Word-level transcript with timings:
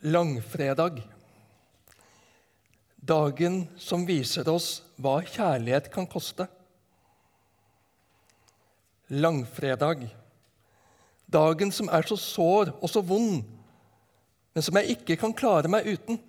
Langfredag. 0.00 1.02
Dagen 2.96 3.62
som 3.80 4.02
viser 4.04 4.48
oss 4.52 4.82
hva 5.00 5.22
kjærlighet 5.24 5.88
kan 5.92 6.04
koste. 6.10 6.44
Langfredag. 9.08 10.02
Dagen 11.26 11.72
som 11.72 11.88
er 11.88 12.04
så 12.04 12.18
sår 12.20 12.74
og 12.76 12.92
så 12.92 13.00
vond, 13.00 13.40
men 14.52 14.66
som 14.66 14.76
jeg 14.76 14.98
ikke 14.98 15.16
kan 15.22 15.32
klare 15.36 15.70
meg 15.72 15.88
uten. 15.88 16.20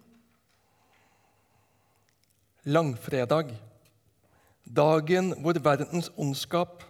Langfredag. 2.64 3.52
Dagen 4.64 5.34
hvor 5.44 5.60
verdens 5.60 6.08
ondskap, 6.16 6.88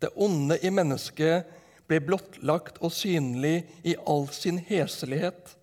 det 0.00 0.14
onde 0.16 0.56
i 0.64 0.72
mennesket, 0.72 1.44
ble 1.86 2.00
blottlagt 2.08 2.80
og 2.80 2.92
synlig 2.92 3.66
i 3.84 3.98
all 4.08 4.26
sin 4.32 4.58
heslighet. 4.64 5.55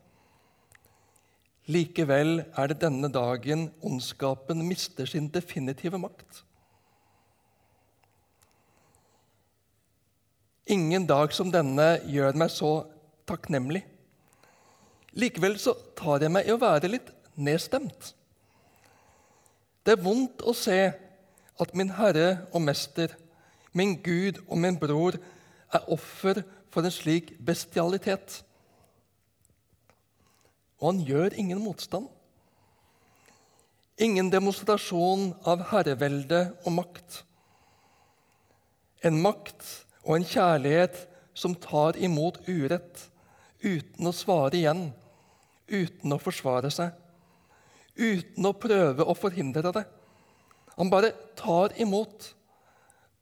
Likevel 1.71 2.41
er 2.59 2.67
det 2.67 2.81
denne 2.81 3.07
dagen 3.07 3.69
ondskapen 3.85 4.65
mister 4.67 5.07
sin 5.07 5.29
definitive 5.31 5.99
makt. 6.01 6.41
Ingen 10.67 11.07
dag 11.07 11.31
som 11.35 11.51
denne 11.51 12.01
gjør 12.07 12.35
meg 12.39 12.51
så 12.51 12.73
takknemlig. 13.27 13.83
Likevel 15.15 15.55
så 15.61 15.75
tar 15.95 16.23
jeg 16.23 16.33
meg 16.33 16.47
i 16.47 16.53
å 16.53 16.59
være 16.59 16.91
litt 16.91 17.11
nedstemt. 17.35 18.13
Det 19.83 19.95
er 19.95 20.03
vondt 20.03 20.43
å 20.43 20.55
se 20.55 20.79
at 21.63 21.75
min 21.77 21.91
Herre 21.95 22.45
og 22.51 22.63
Mester, 22.65 23.11
min 23.71 23.95
Gud 24.03 24.39
og 24.47 24.57
min 24.63 24.79
bror 24.79 25.15
er 25.73 25.91
offer 25.91 26.41
for 26.73 26.83
en 26.83 26.93
slik 26.93 27.33
bestialitet. 27.43 28.41
Og 30.83 30.89
han 30.89 31.05
gjør 31.07 31.37
ingen 31.39 31.61
motstand. 31.63 32.09
Ingen 34.03 34.27
demonstrasjon 34.33 35.29
av 35.47 35.61
herrevelde 35.69 36.41
og 36.65 36.75
makt. 36.75 37.21
En 39.07 39.21
makt 39.23 39.63
og 40.03 40.17
en 40.17 40.27
kjærlighet 40.27 40.97
som 41.39 41.55
tar 41.55 41.95
imot 42.03 42.41
urett 42.49 43.05
uten 43.63 44.09
å 44.09 44.11
svare 44.11 44.59
igjen, 44.59 44.89
uten 45.71 46.11
å 46.11 46.19
forsvare 46.19 46.67
seg, 46.73 46.91
uten 47.95 48.43
å 48.43 48.51
prøve 48.59 49.07
å 49.07 49.15
forhindre 49.15 49.71
det. 49.71 49.85
Han 50.75 50.91
bare 50.91 51.13
tar 51.39 51.71
imot, 51.79 52.33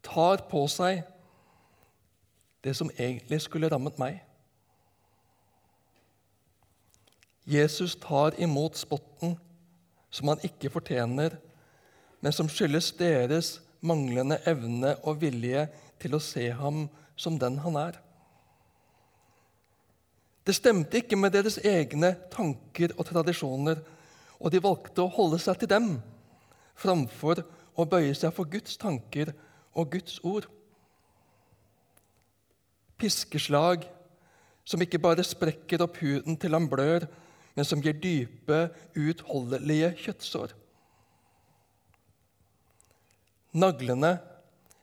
tar 0.02 0.48
på 0.50 0.66
seg 0.72 1.04
det 2.66 2.74
som 2.78 2.90
egentlig 2.98 3.44
skulle 3.46 3.70
rammet 3.70 4.02
meg. 4.02 4.18
Jesus 7.52 7.98
tar 8.00 8.38
imot 8.40 8.78
spotten 8.80 9.36
som 10.12 10.32
han 10.32 10.44
ikke 10.46 10.72
fortjener, 10.72 11.36
men 12.22 12.36
som 12.36 12.50
skyldes 12.52 12.92
deres 13.00 13.58
manglende 13.84 14.38
evne 14.48 14.94
og 15.08 15.20
vilje 15.24 15.66
til 16.02 16.16
å 16.16 16.22
se 16.24 16.48
ham 16.56 16.86
som 17.20 17.40
den 17.42 17.58
han 17.64 17.78
er. 17.82 17.98
Det 20.46 20.56
stemte 20.58 21.02
ikke 21.02 21.20
med 21.20 21.36
deres 21.36 21.60
egne 21.66 22.14
tanker 22.34 22.96
og 22.98 23.06
tradisjoner, 23.12 23.82
og 24.42 24.54
de 24.54 24.64
valgte 24.64 25.04
å 25.04 25.14
holde 25.14 25.38
seg 25.42 25.60
til 25.62 25.70
dem 25.70 25.92
framfor 26.82 27.44
å 27.78 27.86
bøye 27.86 28.16
seg 28.18 28.34
for 28.34 28.50
Guds 28.50 28.80
tanker 28.82 29.36
og 29.78 29.92
Guds 29.94 30.18
ord 30.26 30.48
piskeslag 33.02 33.86
som 34.66 34.82
ikke 34.84 35.02
bare 35.02 35.26
sprekker 35.26 35.82
opp 35.84 35.98
huden 36.04 36.38
til 36.40 36.54
han 36.54 36.68
blør, 36.70 37.08
men 37.56 37.68
som 37.68 37.82
gir 37.84 37.98
dype, 38.00 38.70
utholdelige 38.96 39.92
kjøttsår. 40.06 40.56
Naglene, 43.52 44.16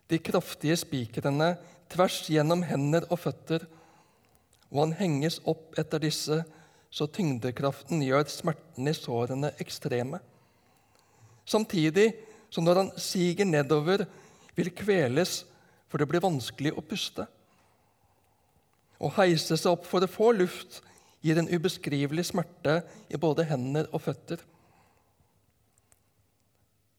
de 0.08 0.20
kraftige 0.20 0.76
spikrene, 0.76 1.54
tvers 1.88 2.20
gjennom 2.28 2.62
hender 2.68 3.06
og 3.08 3.22
føtter, 3.22 3.64
og 4.68 4.82
han 4.82 4.96
henges 4.98 5.40
opp 5.48 5.78
etter 5.80 6.02
disse, 6.04 6.42
så 6.90 7.08
tyngdekraften 7.12 8.02
gjør 8.04 8.28
smerten 8.32 8.88
i 8.88 8.96
sårene 8.96 9.52
ekstreme. 9.60 10.20
Samtidig 11.48 12.10
som 12.50 12.64
når 12.64 12.82
han 12.82 12.90
siger 13.00 13.44
nedover, 13.44 14.04
vil 14.56 14.70
kveles, 14.74 15.44
for 15.88 16.00
det 16.00 16.08
blir 16.08 16.24
vanskelig 16.24 16.74
å 16.76 16.84
puste. 16.84 17.24
Å 18.98 19.08
heise 19.20 19.56
seg 19.56 19.72
opp 19.72 19.86
for 19.86 20.04
å 20.04 20.10
få 20.10 20.32
luft 20.36 20.80
gir 21.24 21.38
en 21.38 21.48
ubeskrivelig 21.50 22.28
smerte 22.30 22.80
i 23.10 23.18
både 23.20 23.46
hender 23.48 23.88
og 23.92 24.02
føtter. 24.06 24.42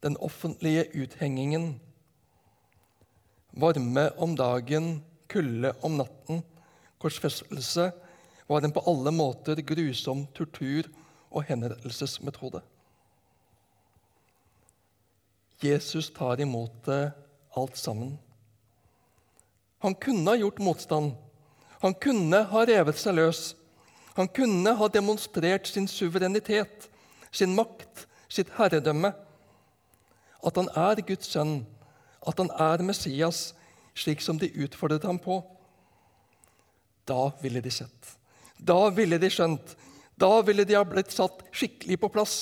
Den 0.03 0.17
offentlige 0.17 0.85
uthengingen. 0.95 1.73
Varme 3.51 4.09
om 4.17 4.35
dagen, 4.39 5.03
kulde 5.27 5.73
om 5.83 5.97
natten. 5.99 6.43
Korsfestelse 6.99 7.91
var 8.49 8.65
en 8.65 8.73
på 8.75 8.83
alle 8.87 9.11
måter 9.13 9.61
grusom 9.61 10.25
tortur 10.35 10.89
og 11.29 11.45
henrettelsesmetode. 11.47 12.61
Jesus 15.63 16.09
tar 16.15 16.39
imot 16.39 16.85
det 16.85 17.11
alt 17.59 17.77
sammen. 17.77 18.17
Han 19.79 19.95
kunne 19.95 20.31
ha 20.31 20.39
gjort 20.39 20.59
motstand. 20.59 21.11
Han 21.79 21.93
kunne 21.93 22.43
ha 22.51 22.63
revet 22.67 22.99
seg 22.99 23.15
løs. 23.15 23.41
Han 24.17 24.27
kunne 24.27 24.73
ha 24.75 24.87
demonstrert 24.87 25.67
sin 25.67 25.87
suverenitet, 25.87 26.89
sin 27.31 27.55
makt, 27.55 28.07
sitt 28.29 28.49
herredømme. 28.57 29.13
At 30.45 30.57
han 30.57 30.69
er 30.75 31.01
Guds 31.05 31.29
sønn, 31.33 31.65
at 32.27 32.39
han 32.39 32.51
er 32.51 32.83
Messias, 32.85 33.53
slik 33.97 34.21
som 34.23 34.39
de 34.39 34.51
utfordret 34.63 35.05
ham 35.07 35.19
på. 35.19 35.41
Da 37.09 37.31
ville 37.41 37.61
de 37.61 37.71
sett. 37.73 38.15
Da 38.57 38.89
ville 38.93 39.19
de 39.19 39.29
skjønt. 39.31 39.75
Da 40.19 40.41
ville 40.45 40.65
de 40.67 40.75
ha 40.75 40.83
blitt 40.87 41.13
satt 41.15 41.45
skikkelig 41.55 41.99
på 42.01 42.11
plass. 42.11 42.37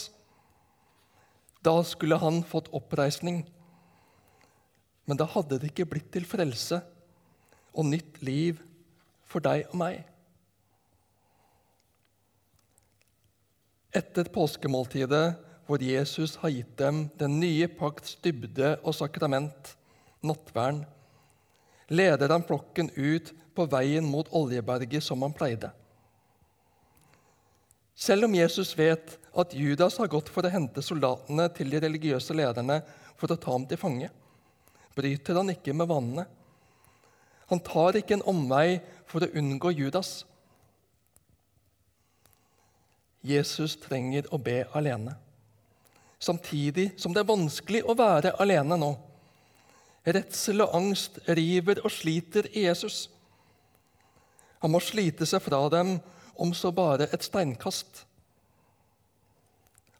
Da 1.63 1.75
skulle 1.85 2.17
han 2.22 2.41
fått 2.47 2.72
oppreisning. 2.75 3.44
Men 5.07 5.19
da 5.19 5.27
hadde 5.29 5.59
det 5.61 5.72
ikke 5.72 5.88
blitt 5.94 6.09
til 6.13 6.25
frelse 6.27 6.81
og 7.77 7.88
nytt 7.88 8.19
liv 8.25 8.59
for 9.27 9.44
deg 9.44 9.69
og 9.72 9.77
meg. 9.79 10.01
Etter 13.97 14.30
påskemåltidet, 14.30 15.40
hvor 15.68 15.81
Jesus 15.84 16.35
har 16.44 16.53
gitt 16.53 16.75
dem 16.80 17.08
den 17.19 17.40
nye 17.41 17.68
pakts 17.68 18.16
dybde 18.24 18.75
og 18.84 18.96
sakrament, 18.96 19.74
nattvern, 20.22 20.84
leder 21.90 22.31
han 22.31 22.46
flokken 22.46 22.91
ut 22.96 23.34
på 23.57 23.66
veien 23.72 24.06
mot 24.06 24.30
Oljeberget 24.36 25.03
som 25.03 25.24
han 25.25 25.34
pleide. 25.36 25.72
Selv 27.97 28.28
om 28.28 28.36
Jesus 28.38 28.75
vet 28.78 29.16
at 29.34 29.53
Judas 29.57 29.97
har 29.97 30.12
gått 30.12 30.30
for 30.30 30.46
å 30.46 30.53
hente 30.53 30.84
soldatene 30.86 31.47
til 31.57 31.72
de 31.74 31.81
religiøse 31.81 32.36
lederne 32.38 32.84
for 33.18 33.34
å 33.34 33.40
ta 33.41 33.56
ham 33.56 33.66
til 33.66 33.81
fange, 33.81 34.12
bryter 34.97 35.40
han 35.40 35.50
ikke 35.53 35.74
med 35.74 35.90
vannene. 35.90 36.28
Han 37.50 37.63
tar 37.66 37.97
ikke 37.97 38.19
en 38.19 38.28
omvei 38.30 38.80
for 39.09 39.25
å 39.25 39.31
unngå 39.40 39.72
Judas. 39.74 40.22
Jesus 43.25 43.75
trenger 43.81 44.28
å 44.33 44.38
be 44.41 44.61
alene, 44.78 45.16
samtidig 46.19 46.91
som 47.00 47.13
det 47.13 47.23
er 47.23 47.29
vanskelig 47.29 47.83
å 47.85 47.95
være 47.97 48.35
alene 48.41 48.78
nå. 48.79 48.91
Redsel 50.07 50.63
og 50.63 50.75
angst 50.78 51.19
river 51.27 51.81
og 51.83 51.91
sliter 51.91 52.47
i 52.53 52.63
Jesus. 52.67 53.07
Han 54.63 54.72
må 54.72 54.79
slite 54.81 55.27
seg 55.27 55.44
fra 55.44 55.66
dem 55.73 55.97
om 56.39 56.53
så 56.56 56.72
bare 56.72 57.09
et 57.11 57.25
steinkast. 57.25 58.06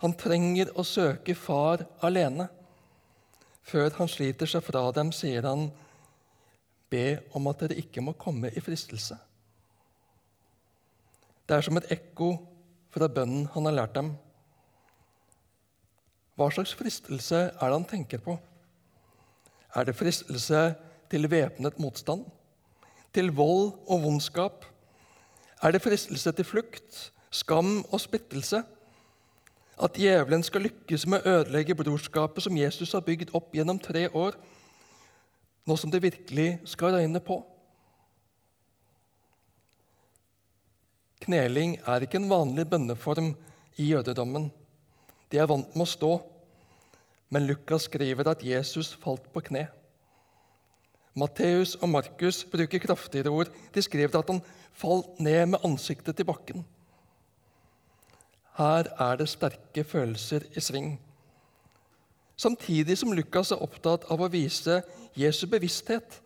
Han 0.01 0.13
trenger 0.13 0.71
å 0.77 0.86
søke 0.86 1.36
Far 1.36 1.83
alene. 2.06 2.47
Før 3.68 3.89
han 3.97 4.07
sliter 4.07 4.47
seg 4.47 4.63
fra 4.63 4.86
dem, 4.95 5.12
sier 5.12 5.44
han, 5.44 5.68
Be 6.88 7.18
om 7.36 7.50
at 7.51 7.65
dere 7.65 7.75
ikke 7.81 8.00
må 8.00 8.13
komme 8.15 8.47
i 8.56 8.62
fristelse. 8.63 9.18
Det 11.47 11.57
er 11.57 11.65
som 11.65 11.75
et 11.80 11.89
ekko 11.92 12.30
fra 12.97 13.09
bønnen 13.11 13.45
han 13.53 13.69
har 13.69 13.75
lært 13.77 13.95
dem. 13.95 14.11
Hva 16.38 16.49
slags 16.53 16.73
fristelse 16.77 17.44
er 17.49 17.63
det 17.63 17.75
han 17.77 17.88
tenker 17.89 18.21
på? 18.21 18.38
Er 19.77 19.88
det 19.88 19.95
fristelse 19.97 20.63
til 21.09 21.29
væpnet 21.31 21.79
motstand? 21.81 22.25
Til 23.13 23.31
vold 23.33 23.71
og 23.88 24.03
vondskap? 24.03 24.65
Er 25.63 25.73
det 25.73 25.81
fristelse 25.81 26.31
til 26.31 26.45
flukt, 26.45 26.99
skam 27.31 27.79
og 27.91 28.01
splittelse? 28.01 28.61
At 29.77 29.97
djevelen 29.97 30.44
skal 30.45 30.65
lykkes 30.65 31.05
med 31.09 31.25
å 31.25 31.39
ødelegge 31.39 31.77
brorskapet 31.77 32.44
som 32.44 32.57
Jesus 32.57 32.94
har 32.97 33.05
bygd 33.05 33.33
opp 33.38 33.53
gjennom 33.53 33.79
tre 33.81 34.07
år? 34.09 34.38
nå 35.67 35.75
som 35.75 35.91
det 35.91 36.03
virkelig 36.03 36.57
skal 36.65 36.95
regne 36.95 37.19
på. 37.19 37.41
Kneling 41.24 41.78
er 41.86 42.06
ikke 42.06 42.19
en 42.22 42.30
vanlig 42.30 42.68
bønneform 42.69 43.34
i 43.78 43.92
jødedommen. 43.92 44.52
De 45.31 45.40
er 45.42 45.50
vant 45.50 45.74
med 45.75 45.86
å 45.88 45.90
stå, 45.90 46.12
men 47.34 47.48
Lukas 47.50 47.88
skriver 47.90 48.30
at 48.31 48.46
Jesus 48.46 48.94
falt 49.02 49.25
på 49.34 49.44
kne. 49.50 49.66
Matteus 51.18 51.74
og 51.81 51.90
Markus 51.90 52.44
bruker 52.46 52.81
kraftigere 52.84 53.34
ord. 53.34 53.50
De 53.74 53.81
skriver 53.81 54.19
at 54.19 54.30
han 54.30 54.44
falt 54.78 55.18
ned 55.19 55.54
med 55.54 55.66
ansiktet 55.66 56.16
til 56.16 56.28
bakken. 56.30 56.66
Her 58.58 58.90
er 59.02 59.18
det 59.18 59.30
sterke 59.30 59.84
følelser 59.86 60.46
i 60.54 60.62
sving. 60.62 60.96
Samtidig 62.38 62.98
som 63.02 63.14
Lukas 63.18 63.52
er 63.52 63.62
opptatt 63.66 64.06
av 64.14 64.22
å 64.22 64.30
vise 64.30 64.84
Jesu 65.18 65.48
bevissthet 65.50 66.19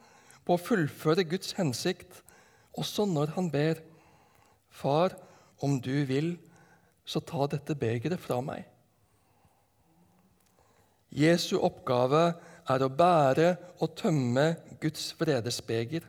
på 0.44 0.56
å 0.56 0.60
fullføre 0.60 1.24
Guds 1.28 1.56
hensikt, 1.56 2.22
også 2.76 3.06
når 3.08 3.34
han 3.38 3.48
ber, 3.52 3.80
Far, 4.72 5.16
om 5.62 5.78
du 5.82 6.04
vil, 6.08 6.36
så 7.06 7.20
ta 7.20 7.48
dette 7.52 7.76
begeret 7.76 8.20
fra 8.22 8.40
meg. 8.46 8.64
Jesu 11.12 11.58
oppgave 11.60 12.32
er 12.72 12.84
å 12.86 12.92
bære 12.92 13.50
og 13.84 13.96
tømme 14.00 14.54
Guds 14.82 15.10
vredesbeger. 15.20 16.06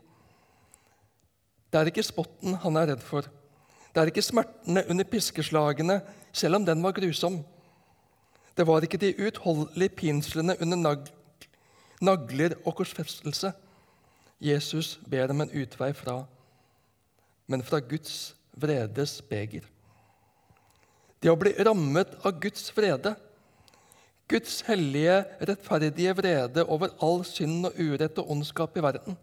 Det 1.73 1.81
er 1.81 1.91
ikke 1.91 2.05
spotten 2.07 2.55
han 2.63 2.79
er 2.79 2.93
redd 2.93 3.03
for. 3.03 3.27
Det 3.93 4.01
er 4.01 4.13
ikke 4.13 4.25
smertene 4.25 4.85
under 4.89 5.09
piskeslagene, 5.09 5.99
selv 6.33 6.61
om 6.61 6.69
den 6.69 6.85
var 6.85 6.95
grusom. 6.97 7.43
Det 8.57 8.67
var 8.69 8.85
ikke 8.85 9.01
de 9.01 9.15
uutholdelige 9.19 9.97
pinslene 9.97 10.57
under 10.61 11.03
nagler 12.01 12.55
og 12.65 12.77
korsfestelse 12.79 13.53
Jesus 14.43 15.01
ber 15.11 15.27
dem 15.31 15.41
en 15.41 15.53
utvei 15.55 15.93
fra, 15.95 16.25
men 17.47 17.63
fra 17.63 17.79
Guds 17.79 18.35
vredes 18.53 19.21
beger. 19.29 19.65
Det 21.23 21.31
å 21.31 21.39
bli 21.39 21.53
rammet 21.59 22.17
av 22.27 22.41
Guds 22.43 22.71
vrede, 22.75 23.15
Guds 24.31 24.63
hellige, 24.67 25.19
rettferdige 25.45 26.15
vrede 26.17 26.65
over 26.65 26.95
all 27.05 27.21
synd 27.27 27.69
og 27.69 27.79
urett 27.79 28.19
og 28.23 28.31
ondskap 28.33 28.77
i 28.79 28.85
verden. 28.85 29.17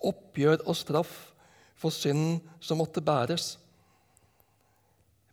Oppgjør 0.00 0.64
og 0.64 0.76
straff 0.76 1.12
for 1.78 1.94
synd 1.94 2.40
som 2.60 2.80
måtte 2.80 3.04
bæres. 3.04 3.54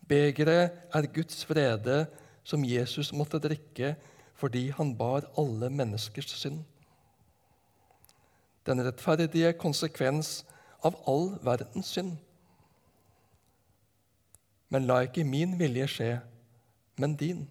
Begeret 0.08 0.78
er 0.96 1.10
Guds 1.12 1.42
vrede 1.50 2.06
som 2.48 2.64
Jesus 2.64 3.12
måtte 3.16 3.42
drikke 3.44 3.96
fordi 4.38 4.68
han 4.78 4.94
bar 4.96 5.26
alle 5.40 5.72
menneskers 5.74 6.30
synd. 6.38 6.62
Den 8.68 8.84
rettferdige 8.86 9.54
konsekvens 9.58 10.44
av 10.86 10.98
all 11.10 11.30
verdens 11.46 11.94
synd. 11.96 12.18
Men 14.70 14.88
la 14.88 15.02
ikke 15.06 15.26
min 15.28 15.56
vilje 15.60 15.88
skje, 15.88 16.12
men 17.00 17.16
din. 17.16 17.46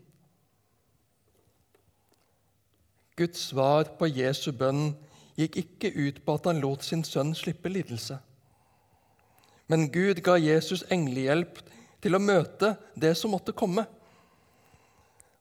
Guds 3.16 3.48
svar 3.48 3.88
på 3.96 4.10
Jesu 4.12 4.50
bønn 4.52 4.90
gikk 5.36 5.56
ikke 5.62 5.92
ut 5.96 6.20
på 6.24 6.36
at 6.36 6.48
han 6.50 6.60
lot 6.60 6.84
sin 6.84 7.04
sønn 7.04 7.32
slippe 7.36 7.72
lidelse. 7.72 8.18
Men 9.72 9.88
Gud 9.92 10.20
ga 10.24 10.36
Jesus 10.38 10.84
englehjelp 10.92 11.62
til 12.04 12.16
å 12.16 12.22
møte 12.22 12.74
det 12.94 13.14
som 13.18 13.32
måtte 13.32 13.56
komme. 13.56 13.86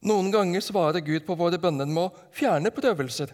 Noen 0.06 0.32
ganger 0.32 0.64
svarer 0.64 1.04
Gud 1.04 1.26
på 1.28 1.36
våre 1.38 1.60
bønner 1.62 1.90
med 1.90 2.08
å 2.08 2.26
fjerne 2.36 2.72
prøvelser. 2.74 3.32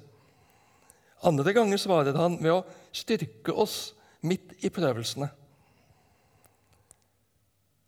Andre 1.27 1.53
ganger 1.53 1.77
svarer 1.77 2.17
han 2.17 2.39
ved 2.41 2.55
å 2.55 2.65
styrke 2.95 3.53
oss 3.53 3.91
midt 4.21 4.53
i 4.65 4.69
prøvelsene. 4.73 5.29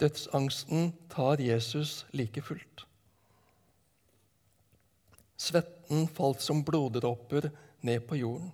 Dødsangsten 0.01 0.91
tar 1.09 1.41
Jesus 1.41 2.05
like 2.11 2.41
fullt. 2.41 2.85
Svetten 5.37 6.07
falt 6.07 6.41
som 6.41 6.63
bloddråper 6.65 7.49
ned 7.81 8.07
på 8.07 8.17
jorden. 8.19 8.51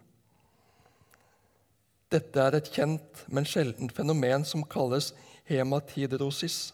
Dette 2.10 2.42
er 2.42 2.58
et 2.58 2.70
kjent, 2.74 3.24
men 3.30 3.46
sjeldent 3.46 3.94
fenomen 3.94 4.46
som 4.46 4.66
kalles 4.66 5.12
hematidrosis. 5.50 6.74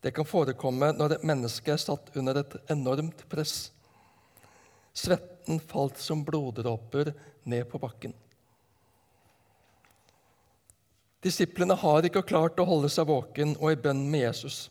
Det 0.00 0.12
kan 0.16 0.28
forekomme 0.28 0.92
når 0.96 1.16
et 1.16 1.28
menneske 1.28 1.72
er 1.72 1.80
satt 1.80 2.12
under 2.16 2.40
et 2.40 2.56
enormt 2.72 3.24
press. 3.32 3.70
Svetten 4.96 5.60
falt 5.60 6.00
som 6.00 6.24
bloddråper 6.24 7.12
ned 7.48 7.64
på 7.68 7.80
bakken. 7.80 8.14
Disiplene 11.20 11.76
har 11.76 12.06
ikke 12.06 12.24
klart 12.24 12.60
å 12.60 12.68
holde 12.68 12.88
seg 12.92 13.08
våken 13.10 13.56
og 13.58 13.74
i 13.74 13.80
bønn 13.80 14.06
med 14.10 14.24
Jesus. 14.24 14.70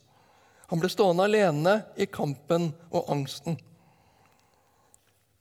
Han 0.70 0.82
ble 0.82 0.90
stående 0.90 1.26
alene 1.26 1.80
i 1.98 2.06
kampen 2.10 2.72
og 2.90 3.10
angsten. 3.10 3.58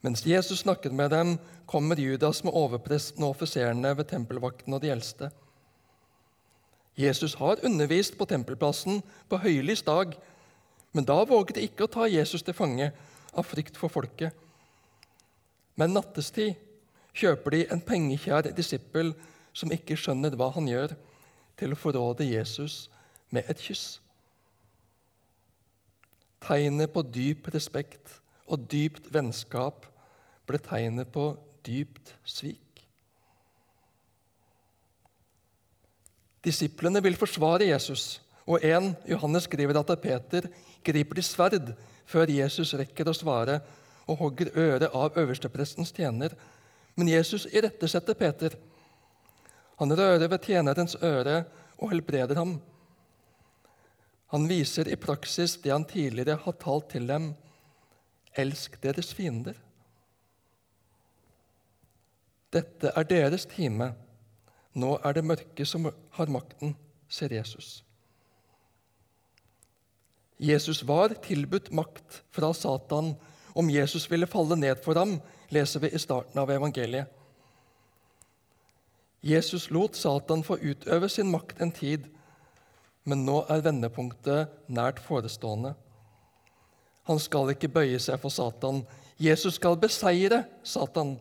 Mens 0.05 0.23
Jesus 0.25 0.63
snakket 0.63 0.93
med 0.95 1.11
dem, 1.11 1.35
kommer 1.69 1.99
Judas 1.99 2.43
med 2.45 2.55
overpresten 2.55 3.25
og 3.25 3.35
offiserene 3.35 3.91
ved 3.97 4.07
tempelvakten 4.09 4.73
og 4.73 4.81
de 4.81 4.93
eldste. 4.93 5.29
Jesus 6.99 7.35
har 7.39 7.61
undervist 7.63 8.17
på 8.17 8.27
tempelplassen 8.29 9.01
på 9.29 9.39
høylys 9.43 9.83
dag, 9.87 10.15
men 10.91 11.05
da 11.05 11.19
våget 11.27 11.59
de 11.59 11.65
ikke 11.67 11.85
å 11.85 11.91
ta 11.91 12.07
Jesus 12.09 12.43
til 12.45 12.57
fange 12.57 12.89
av 13.33 13.45
frykt 13.47 13.77
for 13.77 13.91
folket. 13.93 14.33
Men 15.79 15.93
nattestid 15.95 16.57
kjøper 17.15 17.55
de 17.55 17.61
en 17.71 17.83
pengekjær 17.83 18.49
disippel 18.55 19.13
som 19.59 19.71
ikke 19.75 19.97
skjønner 19.99 20.37
hva 20.39 20.49
han 20.55 20.69
gjør, 20.69 20.95
til 21.59 21.75
å 21.75 21.79
forråde 21.79 22.27
Jesus 22.27 22.85
med 23.35 23.49
et 23.51 23.59
kyss. 23.59 23.99
Tegnet 26.39 26.93
på 26.93 27.03
dyp 27.03 27.49
respekt 27.51 28.15
og 28.47 28.63
dypt 28.71 29.09
vennskap 29.11 29.83
ble 30.47 30.61
tegnet 30.63 31.11
på 31.11 31.33
dypt 31.67 32.13
svik. 32.23 32.63
Disiplene 36.39 37.03
vil 37.03 37.19
forsvare 37.19 37.67
Jesus, 37.67 38.21
og 38.47 38.63
en, 38.65 38.93
Johannes 39.05 39.45
skriver 39.45 39.77
at 39.77 39.91
Peter 40.01 40.47
griper 40.85 41.19
til 41.19 41.27
sverd 41.27 41.73
før 42.09 42.31
Jesus 42.31 42.71
rekker 42.79 43.11
å 43.11 43.13
svare 43.13 43.59
og 44.09 44.17
hogger 44.23 44.55
øret 44.55 44.95
av 44.95 45.17
øversteprestens 45.19 45.91
tjener. 45.93 46.33
Men 46.95 47.11
Jesus 47.11 47.45
irettesetter 47.51 48.17
Peter. 48.17 48.55
Han 49.79 49.95
rører 49.95 50.27
ved 50.27 50.43
tjenerens 50.43 50.97
øre 51.03 51.43
og 51.79 51.93
helbreder 51.93 52.35
ham. 52.35 52.57
Han 54.33 54.45
viser 54.49 54.89
i 54.91 54.97
praksis 54.99 55.55
det 55.63 55.71
han 55.71 55.87
tidligere 55.87 56.37
har 56.43 56.57
talt 56.61 56.91
til 56.91 57.07
dem. 57.09 57.31
Elsk 58.37 58.75
deres 58.83 59.13
fiender. 59.15 59.55
Dette 62.53 62.91
er 62.91 63.07
deres 63.09 63.47
time. 63.49 63.93
Nå 64.77 64.95
er 65.05 65.15
det 65.15 65.25
mørket 65.25 65.67
som 65.67 65.87
har 65.89 66.31
makten, 66.33 66.75
ser 67.09 67.33
Jesus. 67.33 67.79
Jesus 70.39 70.83
var 70.87 71.15
tilbudt 71.25 71.71
makt 71.75 72.21
fra 72.31 72.51
Satan. 72.53 73.15
Om 73.55 73.69
Jesus 73.69 74.05
ville 74.11 74.29
falle 74.29 74.55
ned 74.55 74.79
for 74.83 74.95
ham, 74.95 75.17
leser 75.49 75.83
vi 75.83 75.91
i 75.91 75.99
starten 75.99 76.39
av 76.39 76.51
evangeliet. 76.53 77.09
Jesus 79.21 79.69
lot 79.71 79.95
Satan 79.95 80.43
få 80.43 80.57
utøve 80.61 81.09
sin 81.09 81.31
makt 81.31 81.61
en 81.61 81.71
tid, 81.71 82.05
men 83.03 83.25
nå 83.27 83.41
er 83.51 83.63
vendepunktet 83.65 84.53
nært 84.71 84.99
forestående. 85.03 85.73
Han 87.09 87.19
skal 87.19 87.51
ikke 87.51 87.71
bøye 87.73 87.99
seg 87.99 88.19
for 88.21 88.31
Satan. 88.31 88.83
Jesus 89.19 89.57
skal 89.59 89.79
beseire 89.81 90.43
Satan. 90.63 91.17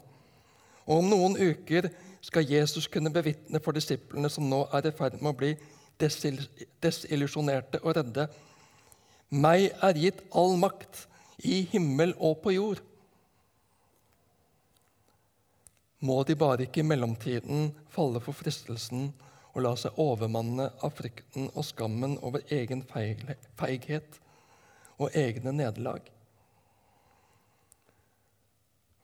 Og 0.87 1.01
om 1.01 1.09
noen 1.11 1.35
uker 1.41 1.89
skal 2.23 2.47
Jesus 2.47 2.87
kunne 2.87 3.13
bevitne 3.13 3.61
for 3.65 3.75
disiplene 3.75 4.31
som 4.31 4.47
nå 4.47 4.67
er 4.75 4.87
i 4.87 4.95
ferd 4.95 5.19
med 5.19 5.33
å 5.33 5.39
bli 5.39 5.55
desillusjonerte 5.99 7.81
og 7.83 7.97
redde. 7.99 8.29
Meg 9.31 9.73
er 9.83 9.99
gitt 9.99 10.23
all 10.31 10.55
makt 10.61 11.07
i 11.43 11.65
himmel 11.73 12.15
og 12.19 12.43
på 12.45 12.55
jord. 12.55 12.85
må 16.07 16.21
de 16.23 16.37
bare 16.39 16.67
ikke 16.67 16.83
i 16.83 16.87
mellomtiden 16.87 17.71
falle 17.99 18.23
for 18.23 18.37
fristelsen 18.37 19.11
og 19.55 19.65
la 19.65 19.75
seg 19.79 19.99
overmanne 19.99 20.69
av 20.87 20.95
frykten 20.95 21.49
og 21.55 21.67
skammen 21.67 22.17
over 22.23 22.45
egen 22.55 22.85
feighet 22.87 24.21
og 24.99 25.15
egne 25.19 25.55
nederlag. 25.57 26.05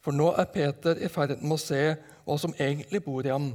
For 0.05 0.15
nå 0.15 0.29
er 0.37 0.51
Peter 0.53 1.01
i 1.01 1.09
ferd 1.09 1.39
med 1.41 1.57
å 1.57 1.63
se 1.63 1.81
hva 2.27 2.37
som 2.41 2.55
egentlig 2.61 3.01
bor 3.07 3.25
i 3.25 3.33
ham, 3.33 3.55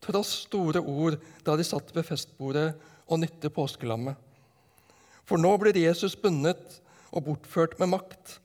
tross 0.00 0.32
store 0.46 0.80
ord 0.80 1.18
da 1.44 1.56
de 1.58 1.66
satt 1.68 1.92
ved 1.92 2.06
festbordet 2.08 2.70
og 3.06 3.20
nytte 3.20 3.52
påskelammet. 3.52 4.16
For 5.28 5.38
nå 5.38 5.52
blir 5.60 5.76
Jesus 5.76 6.16
bundet 6.18 6.80
og 7.12 7.26
bortført 7.28 7.76
med 7.78 7.92
makt. 7.92 8.38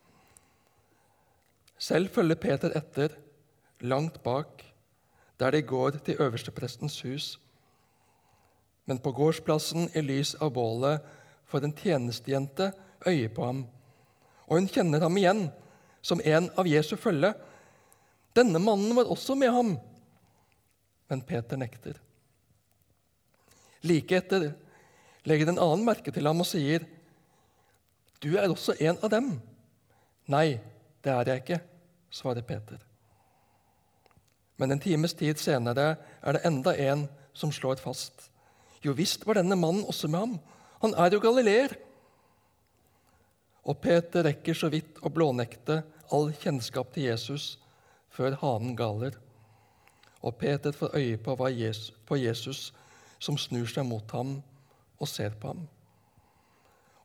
Selv 1.79 2.11
følger 2.13 2.39
Peter 2.41 2.75
etter 2.77 3.15
langt 3.85 4.19
bak, 4.25 4.61
der 5.39 5.51
de 5.51 5.61
går 5.61 5.89
til 5.89 6.21
øversteprestens 6.21 7.01
hus. 7.01 7.39
Men 8.85 8.99
på 8.99 9.11
gårdsplassen, 9.11 9.89
i 9.95 10.01
lys 10.01 10.35
av 10.35 10.53
bålet, 10.53 11.01
får 11.45 11.65
en 11.65 11.73
tjenestejente 11.73 12.71
øye 13.07 13.29
på 13.29 13.45
ham. 13.45 13.65
Og 14.47 14.59
hun 14.59 14.69
kjenner 14.69 15.01
ham 15.01 15.17
igjen 15.17 15.47
som 16.05 16.21
en 16.23 16.49
av 16.57 16.67
Jesu 16.69 16.95
følge. 16.95 17.33
Denne 18.35 18.59
mannen 18.61 18.95
var 18.95 19.09
også 19.09 19.35
med 19.35 19.51
ham. 19.51 19.75
Men 21.09 21.21
Peter 21.21 21.57
nekter. 21.57 21.97
Like 23.85 24.17
etter 24.17 24.51
legger 25.25 25.49
en 25.49 25.61
annen 25.61 25.85
merke 25.85 26.13
til 26.13 26.25
ham 26.25 26.41
og 26.41 26.49
sier, 26.49 26.85
'Du 28.21 28.37
er 28.37 28.49
også 28.49 28.73
en 28.79 28.97
av 29.03 29.09
dem.' 29.09 29.41
'Nei, 30.27 30.59
det 31.03 31.11
er 31.11 31.23
jeg 31.25 31.41
ikke', 31.41 31.61
svarer 32.09 32.41
Peter. 32.41 32.77
Men 34.57 34.71
en 34.71 34.79
times 34.79 35.13
tid 35.13 35.39
senere 35.41 35.95
er 36.21 36.37
det 36.37 36.45
enda 36.47 36.75
en 36.91 37.07
som 37.35 37.51
slår 37.51 37.81
fast. 37.83 38.29
Jo 38.85 38.93
visst 38.95 39.25
var 39.27 39.39
denne 39.39 39.57
mannen 39.59 39.85
også 39.87 40.07
med 40.07 40.19
ham. 40.19 40.37
Han 40.81 40.95
er 40.95 41.11
jo 41.11 41.19
galileer. 41.23 41.75
Og 43.65 43.77
Peter 43.81 44.27
rekker 44.27 44.53
så 44.53 44.69
vidt 44.69 45.01
å 45.01 45.11
blånekte 45.11 45.81
all 46.13 46.29
kjennskap 46.37 46.93
til 46.93 47.09
Jesus 47.09 47.55
før 48.13 48.37
hanen 48.41 48.75
galer. 48.77 49.17
Og 50.21 50.37
Peter 50.37 50.71
får 50.71 50.95
øye 50.95 51.17
på, 51.17 51.35
Jesus, 51.49 51.93
på 52.05 52.15
Jesus 52.15 52.73
som 53.19 53.37
snur 53.37 53.67
seg 53.69 53.85
mot 53.85 54.11
ham 54.11 54.37
og 54.99 55.09
ser 55.09 55.35
på 55.41 55.51
ham. 55.53 55.65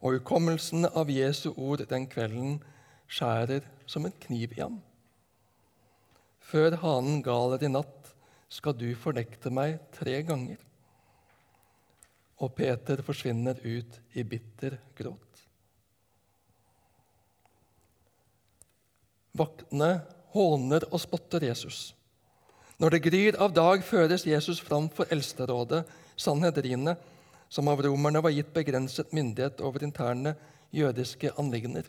Og 0.01 0.17
hukommelsen 0.17 0.87
av 0.87 1.11
Jesu 1.13 1.51
ord 1.57 1.83
den 1.89 2.07
kvelden 2.09 2.61
skjærer 3.11 3.67
som 3.87 4.07
en 4.07 4.17
kniv 4.23 4.55
i 4.57 4.63
ham. 4.63 4.79
Før 6.51 6.75
hanen 6.83 7.21
galer 7.23 7.63
i 7.63 7.71
natt, 7.71 8.11
skal 8.51 8.75
du 8.75 8.89
fornekte 8.99 9.53
meg 9.55 9.77
tre 9.95 10.17
ganger. 10.27 10.59
Og 12.43 12.51
Peter 12.57 13.03
forsvinner 13.07 13.61
ut 13.63 14.01
i 14.19 14.25
bitter 14.27 14.81
gråt. 14.99 15.45
Vaktene 19.39 19.93
håner 20.35 20.89
og 20.91 20.99
spotter 21.03 21.47
Jesus. 21.47 21.93
Når 22.81 22.97
det 22.97 23.03
gryr 23.05 23.39
av 23.39 23.55
dag, 23.55 23.85
føres 23.85 24.27
Jesus 24.27 24.59
fram 24.65 24.89
for 24.91 25.11
eldsterådet, 25.13 25.85
Sanhedrinet, 26.17 26.99
som 27.51 27.69
av 27.71 27.83
romerne 27.85 28.23
var 28.25 28.35
gitt 28.35 28.51
begrenset 28.57 29.13
myndighet 29.17 29.61
over 29.65 29.85
interne 29.85 30.35
jødiske 30.75 31.33
anliggender. 31.39 31.85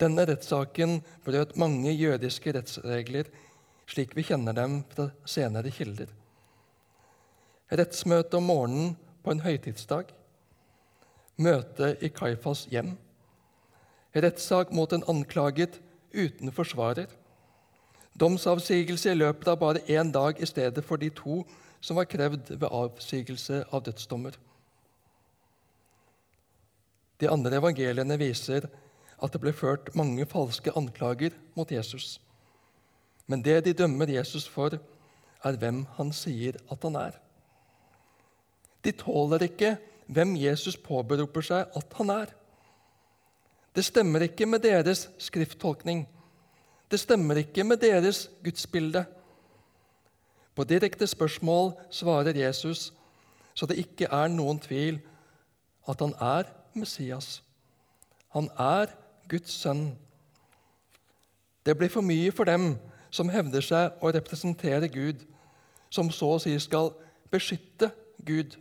Denne 0.00 0.26
rettssaken 0.26 0.98
brøt 1.24 1.54
mange 1.60 1.92
jødiske 1.94 2.52
rettsregler 2.56 3.30
slik 3.90 4.14
vi 4.16 4.24
kjenner 4.26 4.56
dem 4.56 4.80
fra 4.90 5.10
senere 5.28 5.70
kilder. 5.74 6.08
Rettsmøte 7.70 8.38
om 8.38 8.48
morgenen 8.48 8.94
på 9.24 9.32
en 9.32 9.42
høytidsdag. 9.44 10.10
Møte 11.36 11.94
i 12.04 12.10
Kaifas 12.14 12.66
hjem. 12.72 12.94
Rettssak 14.14 14.72
mot 14.72 14.92
en 14.92 15.04
anklaget 15.10 15.80
uten 16.14 16.52
forsvarer. 16.54 17.08
Domsavsigelse 18.14 19.10
i 19.10 19.18
løpet 19.18 19.48
av 19.50 19.58
bare 19.58 19.82
én 19.90 20.12
dag 20.14 20.38
i 20.38 20.46
stedet 20.46 20.84
for 20.86 21.02
de 21.02 21.10
to 21.10 21.42
som 21.82 21.98
var 21.98 22.06
krevd 22.08 22.54
ved 22.54 22.70
avsigelse 22.70 23.64
av 23.70 23.82
dødsdommer. 23.88 24.36
De 27.20 27.30
andre 27.30 27.58
evangeliene 27.58 28.18
viser 28.18 28.68
at 29.22 29.32
det 29.32 29.40
ble 29.42 29.52
ført 29.54 29.92
mange 29.96 30.26
falske 30.26 30.72
anklager 30.76 31.36
mot 31.56 31.70
Jesus. 31.70 32.18
Men 33.26 33.42
det 33.42 33.64
de 33.64 33.72
dømmer 33.72 34.10
Jesus 34.10 34.48
for, 34.48 34.76
er 35.44 35.58
hvem 35.60 35.84
han 35.96 36.12
sier 36.12 36.58
at 36.72 36.82
han 36.84 36.96
er. 36.96 37.18
De 38.84 38.92
tåler 38.92 39.46
ikke 39.46 39.76
hvem 40.12 40.34
Jesus 40.36 40.76
påberoper 40.76 41.44
seg 41.44 41.76
at 41.76 41.96
han 41.98 42.12
er. 42.12 42.32
Det 43.74 43.84
stemmer 43.84 44.26
ikke 44.26 44.46
med 44.46 44.62
deres 44.62 45.08
skrifttolkning. 45.18 46.04
Det 46.90 47.00
stemmer 47.00 47.40
ikke 47.40 47.64
med 47.64 47.80
deres 47.82 48.28
gudsbilde. 48.44 49.04
På 50.54 50.64
direkte 50.64 51.06
spørsmål 51.06 51.72
svarer 51.90 52.36
Jesus, 52.36 52.92
så 53.54 53.66
det 53.66 53.80
ikke 53.80 54.06
er 54.12 54.28
noen 54.30 54.60
tvil, 54.62 55.00
at 55.88 56.00
han 56.00 56.14
er 56.20 56.52
Messias. 56.74 57.42
Han 58.34 58.50
er 58.58 58.92
Guds 59.28 59.52
sønn. 59.52 59.98
Det 61.66 61.76
blir 61.78 61.88
for 61.88 62.04
mye 62.04 62.32
for 62.32 62.44
dem 62.44 62.74
som 63.14 63.30
hevder 63.30 63.62
seg 63.64 64.02
å 64.02 64.10
representere 64.12 64.88
Gud, 64.88 65.22
som 65.90 66.10
så 66.10 66.34
å 66.34 66.40
si 66.42 66.54
skal 66.60 66.90
beskytte 67.32 67.90
Gud. 68.26 68.56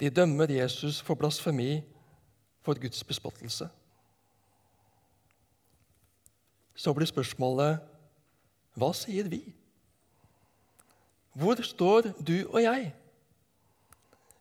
De 0.00 0.10
dømmer 0.10 0.50
Jesus 0.52 1.00
for 1.00 1.18
blasfemi, 1.18 1.82
for 2.62 2.78
Guds 2.78 3.04
bespottelse. 3.04 3.68
Så 6.76 6.92
blir 6.92 7.08
spørsmålet 7.08 7.80
hva 8.76 8.90
sier 8.92 9.28
vi? 9.32 9.40
Hvor 11.32 11.60
står 11.64 12.10
du 12.20 12.36
og 12.48 12.60
jeg? 12.62 12.90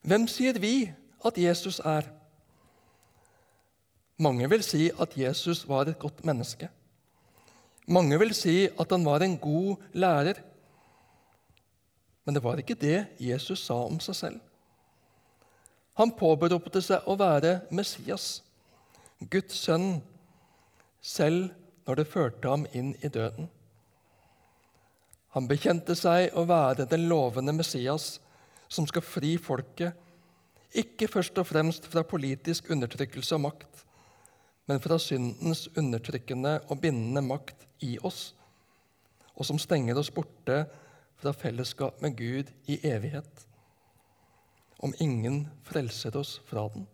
Hvem 0.02 0.28
sier 0.28 0.60
vi 0.60 0.92
at 1.26 1.38
Jesus 1.38 1.80
er? 1.80 2.08
Mange 4.18 4.48
vil 4.50 4.64
si 4.64 4.88
at 4.90 5.16
Jesus 5.20 5.66
var 5.68 5.90
et 5.90 6.00
godt 6.00 6.24
menneske. 6.26 6.70
Mange 7.88 8.18
vil 8.20 8.34
si 8.34 8.66
at 8.68 8.92
han 8.92 9.06
var 9.06 9.24
en 9.24 9.38
god 9.38 9.82
lærer. 9.94 10.40
Men 12.26 12.36
det 12.36 12.44
var 12.44 12.58
ikke 12.58 12.80
det 12.80 13.08
Jesus 13.22 13.66
sa 13.68 13.78
om 13.86 14.00
seg 14.02 14.16
selv. 14.16 14.40
Han 15.96 16.12
påberopte 16.16 16.82
seg 16.84 17.06
å 17.08 17.16
være 17.20 17.62
Messias, 17.72 18.42
Guds 19.32 19.56
sønn, 19.64 20.02
selv 21.00 21.54
når 21.86 22.02
det 22.02 22.10
førte 22.10 22.52
ham 22.52 22.66
inn 22.76 22.96
i 23.00 23.12
døden. 23.12 23.48
Han 25.36 25.48
bekjente 25.48 25.96
seg 26.00 26.36
å 26.36 26.46
være 26.48 26.88
den 26.90 27.08
lovende 27.12 27.54
Messias 27.56 28.16
som 28.72 28.88
skal 28.90 29.06
fri 29.06 29.36
folket, 29.38 29.94
ikke 30.76 31.08
først 31.08 31.38
og 31.40 31.48
fremst 31.48 31.88
fra 31.92 32.04
politisk 32.04 32.72
undertrykkelse 32.74 33.38
og 33.38 33.46
makt, 33.46 33.85
men 34.66 34.82
fra 34.82 34.98
syndens 35.02 35.68
undertrykkende 35.78 36.60
og 36.70 36.82
bindende 36.82 37.22
makt 37.22 37.68
i 37.86 37.98
oss, 38.04 38.34
og 39.36 39.46
som 39.46 39.60
stenger 39.62 39.98
oss 40.00 40.12
borte 40.14 40.64
fra 41.22 41.34
fellesskap 41.36 42.02
med 42.02 42.18
Gud 42.18 42.52
i 42.72 42.80
evighet, 42.88 43.46
om 44.80 44.94
ingen 45.00 45.46
frelser 45.64 46.18
oss 46.18 46.40
fra 46.50 46.68
den. 46.74 46.88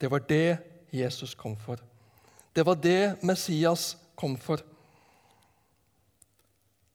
Det 0.00 0.10
var 0.10 0.24
det 0.28 0.58
Jesus 0.92 1.34
kom 1.34 1.56
for. 1.56 1.80
Det 2.52 2.66
var 2.66 2.74
det 2.74 3.22
Messias 3.22 3.96
kom 4.18 4.36
for. 4.36 4.60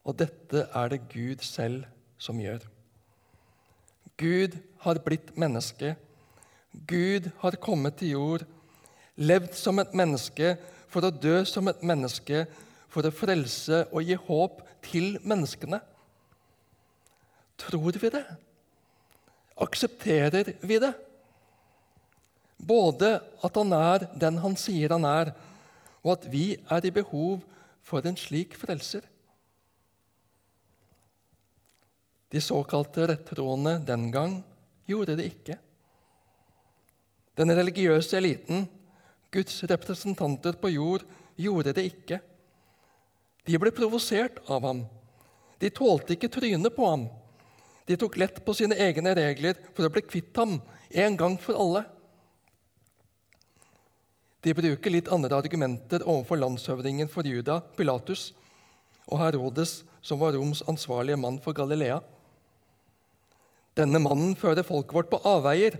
Og 0.07 0.15
dette 0.19 0.67
er 0.75 0.91
det 0.91 1.07
Gud 1.11 1.41
selv 1.43 1.85
som 2.17 2.39
gjør. 2.39 2.61
Gud 4.17 4.57
har 4.83 4.99
blitt 5.05 5.33
menneske. 5.37 5.95
Gud 6.87 7.29
har 7.41 7.57
kommet 7.61 7.97
til 7.99 8.15
jord, 8.15 8.45
levd 9.17 9.55
som 9.57 9.79
et 9.81 9.93
menneske 9.97 10.55
for 10.87 11.05
å 11.05 11.13
dø 11.13 11.41
som 11.45 11.67
et 11.69 11.83
menneske, 11.85 12.45
for 12.87 13.05
å 13.05 13.13
frelse 13.13 13.83
og 13.91 14.05
gi 14.07 14.15
håp 14.27 14.61
til 14.85 15.17
menneskene. 15.27 15.81
Tror 17.57 17.97
vi 17.99 18.11
det? 18.13 18.23
Aksepterer 19.57 20.53
vi 20.61 20.79
det? 20.81 20.93
Både 22.57 23.17
at 23.45 23.57
han 23.57 23.73
er 23.73 24.07
den 24.17 24.39
han 24.41 24.57
sier 24.57 24.93
han 24.95 25.05
er, 25.05 25.33
og 26.05 26.15
at 26.15 26.25
vi 26.31 26.55
er 26.71 26.85
i 26.85 26.93
behov 26.93 27.41
for 27.85 28.05
en 28.05 28.17
slik 28.17 28.55
frelser. 28.57 29.03
De 32.31 32.41
såkalte 32.43 33.07
rettroende 33.07 33.77
den 33.87 34.09
gang 34.11 34.39
gjorde 34.89 35.15
det 35.19 35.29
ikke. 35.31 35.57
Den 37.37 37.53
religiøse 37.53 38.17
eliten, 38.17 38.65
Guds 39.31 39.63
representanter 39.63 40.55
på 40.59 40.71
jord, 40.71 41.03
gjorde 41.35 41.73
det 41.75 41.87
ikke. 41.91 42.19
De 43.47 43.59
ble 43.59 43.71
provosert 43.75 44.39
av 44.51 44.65
ham. 44.67 44.85
De 45.59 45.69
tålte 45.73 46.15
ikke 46.15 46.31
trynet 46.31 46.75
på 46.75 46.87
ham. 46.87 47.07
De 47.87 47.95
tok 47.99 48.17
lett 48.19 48.41
på 48.45 48.55
sine 48.55 48.75
egne 48.83 49.13
regler 49.15 49.59
for 49.73 49.87
å 49.87 49.91
bli 49.93 50.03
kvitt 50.03 50.35
ham 50.37 50.57
en 50.91 51.15
gang 51.19 51.37
for 51.39 51.59
alle. 51.59 51.85
De 54.43 54.53
bruker 54.55 54.93
litt 54.93 55.09
andre 55.11 55.39
argumenter 55.39 56.03
overfor 56.05 56.39
landshøvdingen 56.39 57.09
for 57.11 57.27
Juda, 57.27 57.61
Pilatus, 57.75 58.29
og 59.07 59.21
Herodes, 59.23 59.81
som 60.03 60.19
var 60.19 60.35
Roms 60.35 60.61
ansvarlige 60.67 61.19
mann 61.19 61.39
for 61.43 61.55
Galilea. 61.55 62.01
Denne 63.77 63.99
mannen 64.03 64.35
fører 64.39 64.67
folket 64.67 64.95
vårt 64.95 65.09
på 65.11 65.19
avveier. 65.27 65.75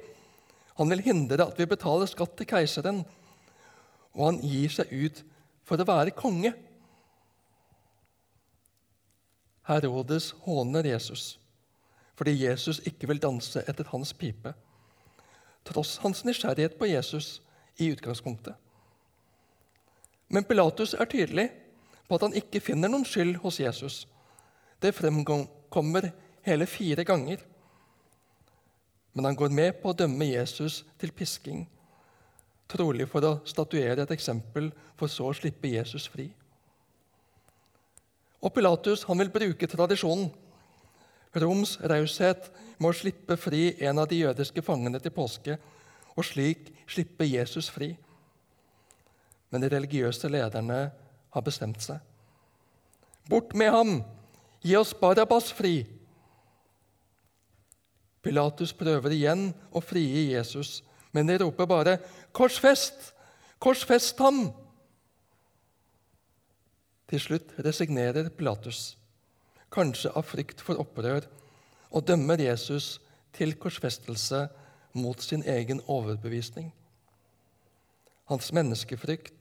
Han 0.80 0.92
vil 0.94 1.04
hindre 1.06 1.48
at 1.48 1.60
vi 1.60 1.68
betaler 1.70 2.10
skatt 2.10 2.36
til 2.38 2.50
keiseren, 2.50 3.04
og 4.18 4.24
han 4.32 4.40
gir 4.42 4.74
seg 4.74 4.92
ut 4.92 5.22
for 5.68 5.80
å 5.80 5.88
være 5.88 6.16
konge. 6.18 6.54
Herodes 9.68 10.32
håner 10.46 10.88
Jesus, 10.90 11.36
fordi 12.18 12.34
Jesus 12.40 12.80
ikke 12.88 13.12
vil 13.12 13.22
danse 13.22 13.62
etter 13.68 13.90
hans 13.92 14.14
pipe, 14.18 14.56
tross 15.68 15.98
hans 16.02 16.24
nysgjerrighet 16.26 16.78
på 16.80 16.90
Jesus 16.90 17.38
i 17.78 17.92
utgangspunktet. 17.92 18.56
Men 20.28 20.48
Pilatus 20.48 20.96
er 20.96 21.08
tydelig 21.08 21.50
på 22.08 22.16
at 22.16 22.24
han 22.26 22.36
ikke 22.36 22.64
finner 22.64 22.92
noen 22.92 23.06
skyld 23.08 23.38
hos 23.44 23.60
Jesus. 23.60 24.06
Det 24.82 24.96
fremkommer 24.96 26.10
hele 26.48 26.68
fire 26.68 27.04
ganger. 27.08 27.44
Men 29.14 29.26
han 29.26 29.36
går 29.36 29.52
med 29.52 29.80
på 29.82 29.92
å 29.92 29.98
dømme 29.98 30.28
Jesus 30.30 30.84
til 31.00 31.12
pisking, 31.16 31.66
trolig 32.68 33.08
for 33.10 33.24
å 33.26 33.38
statuere 33.48 34.04
et 34.04 34.12
eksempel, 34.14 34.72
for 35.00 35.12
så 35.12 35.30
å 35.30 35.38
slippe 35.38 35.72
Jesus 35.72 36.08
fri. 36.12 36.28
Og 38.44 38.54
Pilatus 38.54 39.06
han 39.08 39.20
vil 39.22 39.34
bruke 39.34 39.70
tradisjonen. 39.70 40.30
Roms 41.38 41.76
raushet 41.84 42.50
med 42.78 42.90
å 42.90 42.98
slippe 42.98 43.38
fri 43.38 43.72
en 43.86 44.00
av 44.02 44.08
de 44.10 44.22
jødiske 44.24 44.64
fangene 44.66 45.02
til 45.02 45.14
påske, 45.14 45.58
og 46.18 46.26
slik 46.26 46.72
slippe 46.90 47.28
Jesus 47.28 47.70
fri. 47.70 47.92
Men 49.52 49.64
de 49.64 49.70
religiøse 49.72 50.30
lederne 50.32 50.80
har 51.34 51.46
bestemt 51.46 51.84
seg. 51.84 52.00
Bort 53.30 53.54
med 53.56 53.72
ham! 53.74 54.00
Gi 54.64 54.76
oss 54.80 54.96
Barabas 54.98 55.52
fri! 55.54 55.86
Pilatus 58.24 58.74
prøver 58.76 59.14
igjen 59.16 59.52
å 59.72 59.80
frigi 59.84 60.32
Jesus, 60.34 60.82
men 61.18 61.28
de 61.30 61.40
roper 61.42 61.66
bare 61.66 61.98
'Korsfest! 62.32 63.14
Korsfest 63.60 64.20
ham!' 64.22 64.54
Til 67.10 67.20
slutt 67.20 67.54
resignerer 67.66 68.30
Pilatus, 68.30 68.98
kanskje 69.72 70.12
av 70.14 70.28
frykt 70.28 70.62
for 70.62 70.78
opprør, 70.78 71.26
og 71.90 72.08
dømmer 72.08 72.42
Jesus 72.44 73.00
til 73.34 73.56
korsfestelse 73.56 74.48
mot 74.94 75.22
sin 75.24 75.44
egen 75.48 75.82
overbevisning. 75.88 76.74
Hans 78.28 78.52
menneskefrykt 78.54 79.34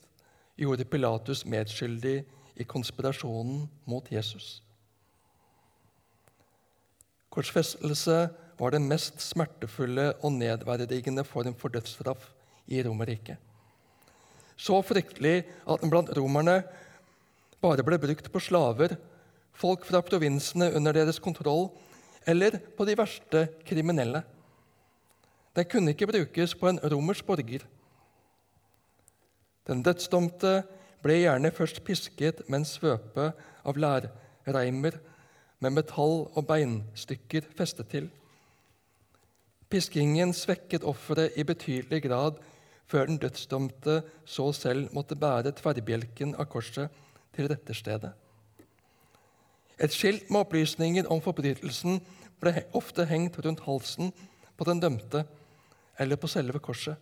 gjorde 0.56 0.84
Pilatus 0.84 1.44
medskyldig 1.44 2.24
i 2.56 2.62
konspirasjonen 2.62 3.66
mot 3.84 4.12
Jesus. 4.12 4.62
Korsfestelse 7.30 8.28
var 8.58 8.72
den 8.72 8.86
mest 8.88 9.20
smertefulle 9.20 10.12
og 10.24 10.32
nedverdigende 10.32 11.24
form 11.24 11.54
for 11.58 11.72
dødsstraff 11.72 12.30
i 12.66 12.82
Romerriket. 12.82 13.36
Så 14.56 14.80
fryktelig 14.82 15.44
at 15.68 15.82
den 15.82 15.92
blant 15.92 16.12
romerne 16.16 16.62
bare 17.60 17.84
ble 17.84 17.98
brukt 18.00 18.30
på 18.32 18.40
slaver, 18.40 18.96
folk 19.56 19.84
fra 19.88 20.00
provinsene 20.04 20.70
under 20.76 20.96
deres 20.96 21.20
kontroll 21.20 21.68
eller 22.26 22.58
på 22.76 22.84
de 22.88 22.96
verste 22.98 23.46
kriminelle. 23.68 24.22
Den 25.56 25.68
kunne 25.68 25.92
ikke 25.92 26.08
brukes 26.08 26.54
på 26.54 26.68
en 26.68 26.80
romersk 26.80 27.24
borger. 27.26 27.64
Den 29.66 29.82
dødsdomte 29.82 30.60
ble 31.04 31.20
gjerne 31.22 31.52
først 31.54 31.82
pisket 31.84 32.42
med 32.48 32.60
en 32.60 32.68
svøpe 32.68 33.30
av 33.66 33.80
lærreimer 33.80 34.98
med 35.60 35.74
metall 35.78 36.26
og 36.26 36.44
beinstykker 36.48 37.48
festet 37.56 37.88
til. 37.92 38.08
Piskingen 39.70 40.34
svekket 40.36 40.84
offeret 40.86 41.34
i 41.38 41.44
betydelig 41.46 42.04
grad 42.04 42.38
før 42.86 43.08
den 43.08 43.18
dødsdomte 43.18 44.02
så 44.24 44.52
selv 44.54 44.92
måtte 44.94 45.18
bære 45.18 45.54
tverrbjelken 45.58 46.36
av 46.38 46.46
korset 46.52 46.92
til 47.34 47.50
retterstedet. 47.50 48.12
Et 49.82 49.92
skilt 49.92 50.30
med 50.30 50.46
opplysninger 50.46 51.08
om 51.12 51.20
forbrytelsen 51.20 51.98
ble 52.40 52.62
ofte 52.78 53.04
hengt 53.10 53.36
rundt 53.44 53.64
halsen 53.66 54.12
på 54.56 54.68
den 54.68 54.80
dømte 54.80 55.24
eller 55.98 56.20
på 56.20 56.30
selve 56.30 56.62
korset. 56.62 56.96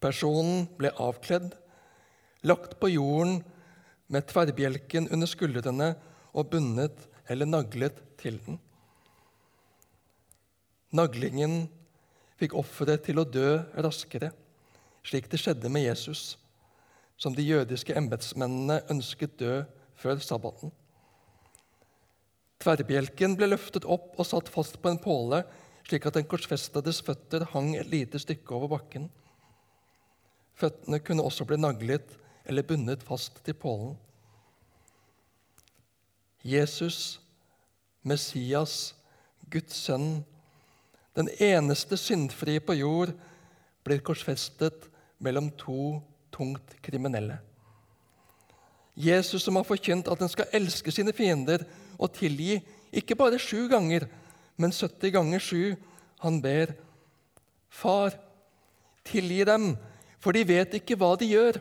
Personen 0.00 0.64
ble 0.78 0.90
avkledd, 0.96 1.52
lagt 2.48 2.78
på 2.80 2.88
jorden 2.88 3.42
med 4.08 4.26
tverrbjelken 4.30 5.10
under 5.12 5.28
skuldrene 5.28 5.92
og 6.32 6.48
bundet 6.50 7.04
eller 7.28 7.46
naglet 7.46 8.00
til 8.18 8.40
den. 8.46 8.56
Naglingen 10.96 11.64
fikk 12.40 12.56
offeret 12.58 13.04
til 13.06 13.20
å 13.20 13.26
dø 13.28 13.60
raskere, 13.78 14.32
slik 15.06 15.28
det 15.30 15.40
skjedde 15.40 15.70
med 15.72 15.86
Jesus 15.86 16.34
som 17.20 17.34
de 17.36 17.44
jødiske 17.44 17.94
embetsmennene 18.00 18.80
ønsket 18.92 19.36
død 19.40 19.64
før 20.00 20.20
sabbaten. 20.24 20.72
Tverrbjelken 22.60 23.36
ble 23.36 23.50
løftet 23.50 23.84
opp 23.88 24.16
og 24.16 24.28
satt 24.28 24.48
fast 24.52 24.78
på 24.80 24.88
en 24.88 25.00
påle, 25.00 25.42
slik 25.84 26.06
at 26.08 26.16
den 26.16 26.28
korsfestedes 26.28 27.02
føtter 27.04 27.44
hang 27.52 27.74
et 27.76 27.88
lite 27.92 28.20
stykke 28.20 28.56
over 28.56 28.72
bakken. 28.72 29.08
Føttene 30.56 31.00
kunne 31.04 31.24
også 31.24 31.44
bli 31.48 31.60
naglet 31.60 32.16
eller 32.48 32.64
bundet 32.64 33.04
fast 33.04 33.42
til 33.44 33.56
pålen. 33.56 33.94
Jesus, 36.40 37.20
Messias, 38.00 38.94
Guds 39.52 39.76
sønn, 39.76 40.22
den 41.16 41.28
eneste 41.40 41.96
syndfrie 41.98 42.60
på 42.62 42.76
jord, 42.78 43.12
blir 43.84 44.02
korsfestet 44.04 44.86
mellom 45.18 45.50
to 45.58 46.00
tungt 46.32 46.76
kriminelle. 46.82 47.38
Jesus 48.94 49.44
som 49.44 49.56
har 49.56 49.64
forkynt 49.64 50.10
at 50.10 50.20
en 50.20 50.30
skal 50.30 50.50
elske 50.56 50.92
sine 50.92 51.14
fiender 51.16 51.64
og 51.98 52.12
tilgi, 52.16 52.58
ikke 52.92 53.16
bare 53.16 53.38
sju 53.40 53.68
ganger, 53.70 54.06
men 54.60 54.74
70 54.74 55.14
ganger 55.14 55.42
sju. 55.42 55.76
Han 56.20 56.40
ber, 56.42 56.74
Far, 57.70 58.16
tilgi 59.06 59.44
dem, 59.46 59.76
for 60.20 60.34
de 60.34 60.42
vet 60.44 60.74
ikke 60.80 60.98
hva 60.98 61.14
de 61.16 61.28
gjør. 61.30 61.60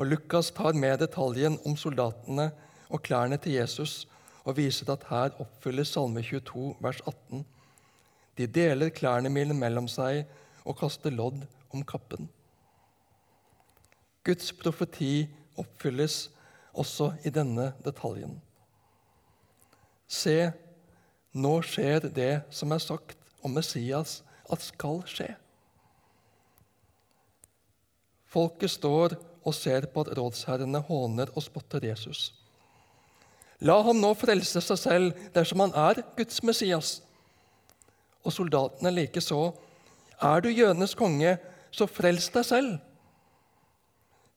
Og 0.00 0.08
Lukas 0.10 0.50
tar 0.56 0.74
med 0.74 0.98
detaljen 1.00 1.60
om 1.64 1.76
soldatene 1.78 2.50
og 2.90 3.02
klærne 3.06 3.38
til 3.40 3.54
Jesus 3.60 4.02
og 4.50 4.58
viser 4.58 4.88
at 4.90 5.06
her 5.10 5.36
oppfylles 5.42 5.94
Salme 5.94 6.22
22, 6.26 6.74
vers 6.82 7.00
18. 7.06 7.44
De 8.38 8.46
deler 8.46 8.90
klærne 8.94 9.30
mine 9.30 9.54
mellom 9.54 9.86
seg 9.90 10.24
og 10.64 10.78
kaster 10.80 11.14
lodd 11.14 11.44
om 11.70 11.84
kappen. 11.86 12.28
Guds 14.26 14.50
profeti 14.52 15.28
oppfylles 15.60 16.28
også 16.74 17.12
i 17.24 17.32
denne 17.34 17.70
detaljen. 17.84 18.40
Se, 20.10 20.50
nå 21.32 21.54
skjer 21.62 22.10
det 22.10 22.32
som 22.54 22.74
er 22.74 22.82
sagt 22.82 23.18
om 23.46 23.54
Messias 23.54 24.20
at 24.50 24.64
skal 24.66 25.04
skje. 25.08 25.30
Folket 28.30 28.70
står 28.70 29.14
og 29.46 29.54
ser 29.56 29.86
på 29.90 30.04
at 30.04 30.12
rådsherrene 30.18 30.82
håner 30.86 31.30
og 31.34 31.42
spotter 31.46 31.86
Jesus. 31.86 32.30
La 33.60 33.76
ham 33.84 33.98
nå 34.00 34.12
frelse 34.16 34.62
seg 34.64 34.78
selv 34.80 35.24
dersom 35.34 35.60
han 35.66 35.74
er 35.76 36.00
Guds 36.16 36.40
Messias. 36.46 36.92
Og 38.24 38.32
soldatene 38.32 38.92
likeså. 38.92 39.40
Er 40.20 40.40
du 40.44 40.48
jødenes 40.48 40.94
konge, 40.96 41.36
så 41.70 41.86
frels 41.88 42.28
deg 42.32 42.44
selv. 42.44 42.72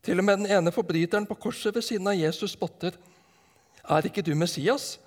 Til 0.03 0.19
og 0.19 0.27
med 0.27 0.43
den 0.43 0.51
ene 0.51 0.71
forbryteren 0.75 1.27
på 1.27 1.39
korset 1.39 1.75
ved 1.75 1.85
siden 1.85 2.07
av 2.11 2.19
Jesus 2.19 2.55
spotter. 2.57 2.97
Er 3.83 4.07
ikke 4.07 4.23
du 4.23 4.33
Messias? 4.35 4.97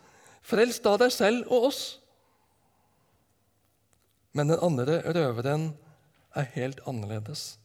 Frels 0.45 0.81
da 0.81 0.97
deg 1.01 1.13
selv 1.13 1.49
og 1.53 1.69
oss. 1.71 1.83
Men 4.37 4.53
den 4.53 4.61
andre 4.61 5.01
røveren 5.05 5.71
er 6.37 6.49
helt 6.57 6.81
annerledes. 6.89 7.57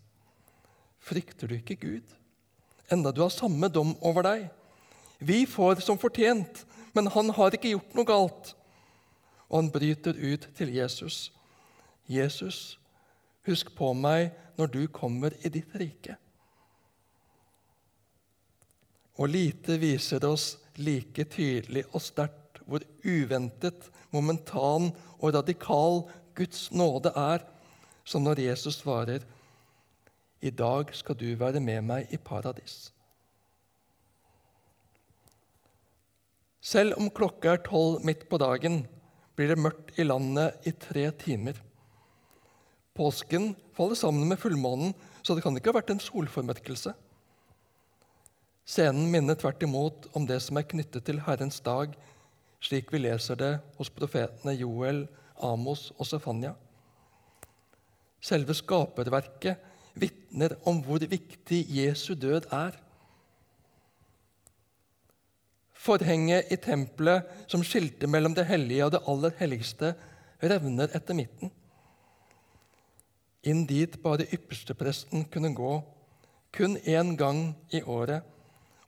Frykter 1.02 1.50
du 1.50 1.58
ikke 1.58 1.80
Gud, 1.82 2.16
enda 2.92 3.12
du 3.12 3.24
har 3.24 3.34
samme 3.34 3.68
dom 3.74 3.96
over 4.06 4.28
deg? 4.28 4.50
Vi 5.22 5.46
får 5.46 5.76
som 5.86 6.00
fortjent, 6.02 6.66
men 6.94 7.08
han 7.14 7.30
har 7.38 7.54
ikke 7.54 7.76
gjort 7.76 7.94
noe 7.94 8.10
galt. 8.10 8.56
Og 9.52 9.60
han 9.60 9.70
bryter 9.74 10.18
ut 10.18 10.48
til 10.58 10.74
Jesus. 10.74 11.30
Jesus, 12.10 12.80
husk 13.46 13.70
på 13.78 13.92
meg 13.94 14.32
når 14.58 14.72
du 14.74 14.82
kommer 14.90 15.36
i 15.46 15.52
ditt 15.54 15.76
rike. 15.78 16.16
Og 19.22 19.30
lite 19.30 19.78
viser 19.78 20.26
oss 20.26 20.56
like 20.82 21.28
tydelig 21.30 21.84
og 21.92 22.02
sterkt 22.02 22.64
hvor 22.66 22.82
uventet, 23.06 23.92
momentan 24.10 24.90
og 25.20 25.36
radikal 25.36 26.02
Guds 26.34 26.72
nåde 26.74 27.14
er, 27.14 27.46
som 28.04 28.26
når 28.26 28.42
Jesus 28.48 28.80
svarer 28.82 29.22
i 30.42 30.50
dag 30.50 30.90
skal 30.98 31.16
du 31.16 31.28
være 31.38 31.62
med 31.62 31.86
meg 31.86 32.10
i 32.10 32.18
paradis. 32.18 32.90
Selv 36.62 36.94
om 37.02 37.10
klokka 37.10 37.56
er 37.56 37.64
tolv 37.66 38.04
midt 38.06 38.28
på 38.30 38.38
dagen, 38.42 38.84
blir 39.36 39.50
det 39.50 39.62
mørkt 39.62 39.96
i 39.98 40.06
landet 40.06 40.68
i 40.70 40.74
tre 40.78 41.08
timer. 41.18 41.58
Påsken 42.94 43.56
faller 43.74 43.98
sammen 43.98 44.28
med 44.30 44.38
fullmånen, 44.38 44.94
så 45.24 45.34
det 45.34 45.42
kan 45.42 45.58
ikke 45.58 45.72
ha 45.72 45.80
vært 45.80 45.94
en 45.96 46.04
solformørkelse. 46.04 46.94
Scenen 48.68 49.10
minner 49.12 49.36
tvert 49.40 49.64
imot 49.66 50.06
om 50.14 50.28
det 50.30 50.38
som 50.46 50.60
er 50.60 50.68
knyttet 50.70 51.08
til 51.08 51.24
Herrens 51.26 51.60
dag, 51.66 51.96
slik 52.62 52.92
vi 52.94 53.02
leser 53.02 53.40
det 53.40 53.56
hos 53.80 53.90
profetene 53.90 54.54
Joel, 54.60 55.08
Amos 55.42 55.90
og 55.98 56.06
Sefania. 56.06 56.54
Selve 58.22 58.54
skaperverket 58.54 59.58
vitner 59.98 60.54
om 60.70 60.84
hvor 60.86 61.02
viktig 61.02 61.64
Jesu 61.74 62.14
død 62.14 62.52
er. 62.54 62.78
Forhenget 65.82 66.52
i 66.54 66.58
tempelet 66.62 67.26
som 67.50 67.64
skilte 67.66 68.10
mellom 68.10 68.36
det 68.38 68.46
hellige 68.50 68.86
og 68.86 68.94
det 68.94 69.02
aller 69.10 69.34
helligste, 69.40 69.96
revner 70.42 70.94
etter 70.94 71.18
midten. 71.18 71.50
Inn 73.42 73.64
dit 73.66 73.96
bare 74.04 74.28
ypperstepresten 74.30 75.26
kunne 75.34 75.54
gå, 75.58 75.72
kun 76.54 76.78
én 76.86 77.16
gang 77.18 77.56
i 77.74 77.82
året, 77.82 78.22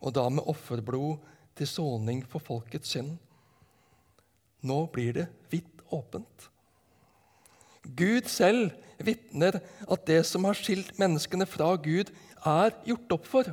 og 0.04 0.14
da 0.14 0.28
med 0.30 0.46
offerblod 0.46 1.18
til 1.58 1.70
soning 1.70 2.22
for 2.30 2.44
folkets 2.44 2.94
synd. 2.94 3.16
Nå 4.62 4.86
blir 4.94 5.18
det 5.18 5.28
vidt 5.50 5.82
åpent. 5.94 6.50
Gud 7.84 8.30
selv 8.32 8.72
vitner 9.04 9.58
at 9.92 10.06
det 10.08 10.22
som 10.30 10.46
har 10.46 10.56
skilt 10.56 10.94
menneskene 11.00 11.48
fra 11.50 11.74
Gud, 11.76 12.14
er 12.46 12.76
gjort 12.86 13.18
opp 13.18 13.28
for. 13.28 13.50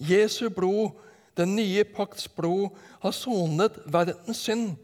Jesu 0.00 0.48
blod 0.50 0.96
den 1.36 1.56
nye 1.56 1.84
pakts 1.84 2.28
blod 2.30 2.74
har 3.02 3.14
sonet 3.14 3.78
verdens 3.90 4.44
synd. 4.46 4.74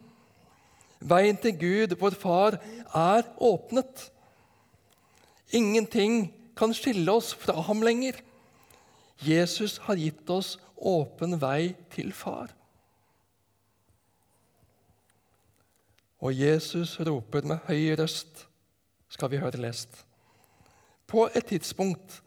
Veien 1.01 1.39
til 1.41 1.57
Gud, 1.57 1.95
vår 2.01 2.17
Far, 2.19 2.59
er 2.95 3.29
åpnet. 3.41 4.11
Ingenting 5.57 6.33
kan 6.59 6.75
skille 6.77 7.13
oss 7.13 7.33
fra 7.35 7.57
ham 7.69 7.83
lenger. 7.87 8.19
Jesus 9.25 9.79
har 9.87 10.01
gitt 10.01 10.29
oss 10.31 10.57
åpen 10.77 11.39
vei 11.41 11.75
til 11.93 12.13
Far. 12.17 12.53
Og 16.21 16.37
Jesus 16.37 16.99
roper 17.01 17.47
med 17.49 17.63
høy 17.69 17.95
røst, 17.97 18.45
skal 19.09 19.31
vi 19.33 19.41
høre 19.41 19.61
lest. 19.61 20.03
På 21.09 21.29
et 21.35 21.47
tidspunkt 21.49 22.21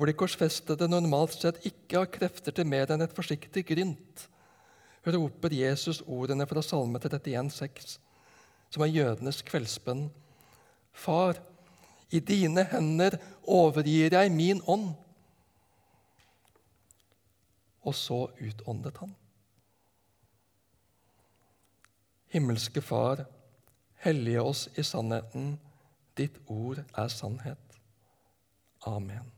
hvor 0.00 0.08
de 0.08 0.16
korsfestede 0.16 0.86
normalt 0.88 1.34
sett 1.36 1.58
ikke 1.68 1.98
har 1.98 2.06
krefter 2.08 2.54
til 2.56 2.64
mer 2.64 2.88
enn 2.88 3.04
et 3.04 3.12
forsiktig 3.12 3.66
grynt, 3.68 4.22
roper 5.04 5.52
Jesus 5.52 5.98
ordene 6.08 6.46
fra 6.48 6.62
Salme 6.64 6.96
31, 6.96 7.50
6, 7.52 7.98
som 8.72 8.84
er 8.86 8.94
jødenes 8.94 9.42
kveldsbønn. 9.44 10.06
Far, 10.96 11.36
i 12.08 12.22
dine 12.24 12.64
hender 12.70 13.18
overgir 13.44 14.16
jeg 14.16 14.32
min 14.32 14.62
ånd. 14.64 14.94
Og 17.84 17.94
så 17.94 18.22
utåndet 18.40 19.02
han. 19.02 19.12
Himmelske 22.32 22.80
Far, 22.80 23.26
hellige 24.00 24.46
oss 24.48 24.64
i 24.80 24.86
sannheten. 24.94 25.58
Ditt 26.16 26.40
ord 26.48 26.80
er 26.96 27.12
sannhet. 27.12 27.76
Amen. 28.88 29.28